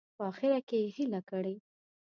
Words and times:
په 0.17 0.23
اخره 0.31 0.59
کې 0.67 0.77
یې 0.83 0.89
هیله 0.95 1.21
کړې. 1.29 1.55